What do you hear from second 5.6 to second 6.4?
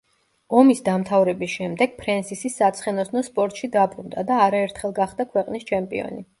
ჩემპიონი.